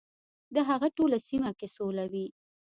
[0.55, 2.27] د هغه ټوله سیمه کې سوله وي.